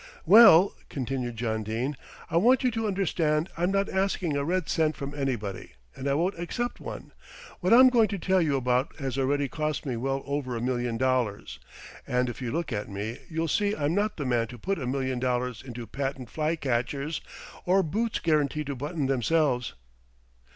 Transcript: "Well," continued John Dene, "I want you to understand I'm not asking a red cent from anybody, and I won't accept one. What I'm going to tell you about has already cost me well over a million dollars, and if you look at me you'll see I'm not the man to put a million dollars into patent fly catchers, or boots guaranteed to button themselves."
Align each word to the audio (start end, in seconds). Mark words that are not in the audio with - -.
"Well," 0.25 0.73
continued 0.89 1.35
John 1.37 1.61
Dene, 1.61 1.95
"I 2.27 2.35
want 2.37 2.63
you 2.63 2.71
to 2.71 2.87
understand 2.87 3.49
I'm 3.55 3.69
not 3.69 3.87
asking 3.87 4.35
a 4.35 4.43
red 4.43 4.67
cent 4.67 4.95
from 4.95 5.13
anybody, 5.13 5.73
and 5.95 6.07
I 6.07 6.15
won't 6.15 6.39
accept 6.39 6.79
one. 6.79 7.11
What 7.59 7.71
I'm 7.71 7.89
going 7.91 8.07
to 8.07 8.17
tell 8.17 8.41
you 8.41 8.55
about 8.57 8.95
has 8.95 9.19
already 9.19 9.47
cost 9.47 9.85
me 9.85 9.95
well 9.97 10.23
over 10.25 10.55
a 10.55 10.59
million 10.59 10.97
dollars, 10.97 11.59
and 12.07 12.29
if 12.29 12.41
you 12.41 12.51
look 12.51 12.73
at 12.73 12.89
me 12.89 13.19
you'll 13.29 13.47
see 13.47 13.75
I'm 13.75 13.93
not 13.93 14.17
the 14.17 14.25
man 14.25 14.47
to 14.47 14.57
put 14.57 14.79
a 14.79 14.87
million 14.87 15.19
dollars 15.19 15.61
into 15.61 15.85
patent 15.85 16.31
fly 16.31 16.55
catchers, 16.55 17.21
or 17.67 17.83
boots 17.83 18.17
guaranteed 18.17 18.65
to 18.65 18.75
button 18.75 19.05
themselves." 19.05 19.75